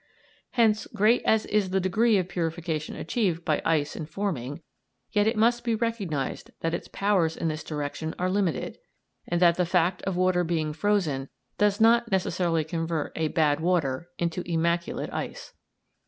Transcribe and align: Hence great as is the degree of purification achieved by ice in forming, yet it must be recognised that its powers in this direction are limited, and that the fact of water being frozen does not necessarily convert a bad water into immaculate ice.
Hence 0.53 0.87
great 0.87 1.21
as 1.25 1.45
is 1.45 1.69
the 1.69 1.79
degree 1.79 2.17
of 2.17 2.27
purification 2.27 2.95
achieved 2.95 3.45
by 3.45 3.61
ice 3.63 3.95
in 3.95 4.07
forming, 4.07 4.63
yet 5.11 5.27
it 5.27 5.37
must 5.37 5.63
be 5.63 5.75
recognised 5.75 6.49
that 6.61 6.73
its 6.73 6.87
powers 6.87 7.37
in 7.37 7.49
this 7.49 7.63
direction 7.63 8.15
are 8.17 8.27
limited, 8.27 8.79
and 9.27 9.39
that 9.43 9.57
the 9.57 9.63
fact 9.67 10.01
of 10.01 10.17
water 10.17 10.43
being 10.43 10.73
frozen 10.73 11.29
does 11.59 11.79
not 11.79 12.09
necessarily 12.11 12.63
convert 12.63 13.11
a 13.15 13.27
bad 13.27 13.59
water 13.59 14.07
into 14.17 14.41
immaculate 14.51 15.13
ice. 15.13 15.53